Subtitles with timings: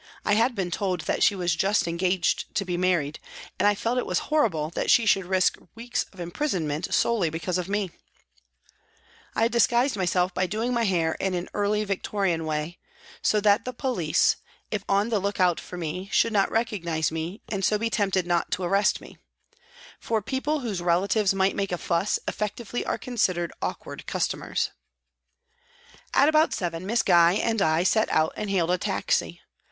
[0.25, 3.19] I had been told that she was just engaged to be married,
[3.59, 7.59] and I felt it was horrible that she should risk weeks of imprisonment solely because
[7.59, 7.91] of me.
[9.35, 12.79] I had disguised myself by doing my hair in an early Victorian way,
[13.21, 14.37] so that the police,
[14.71, 18.25] if on the look out for me, should not recognise me and so be tempted
[18.25, 19.19] not to arrest me;
[19.99, 24.71] for people whose rela tives might make a fuss effectively are considered awkward customers.
[26.11, 28.33] D 2 36 PRISONS AND PRISONERS At about seven Miss Gye and I set out
[28.35, 29.41] and hailed a taxi.